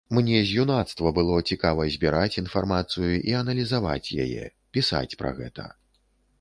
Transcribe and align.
Мне 0.17 0.37
з 0.51 0.61
юнацтва 0.61 1.11
было 1.17 1.35
цікава 1.55 1.85
збіраць 1.97 2.39
інфармацыю 2.43 3.13
і 3.19 3.31
аналізаваць 3.43 4.13
яе, 4.27 4.51
пісаць 4.79 5.17
пра 5.25 5.29
гэта. 5.41 5.71